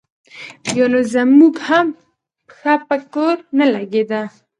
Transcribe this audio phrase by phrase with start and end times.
[0.63, 1.87] بیا نو زموږ هم
[2.49, 4.21] پښه په کور نه لګېده.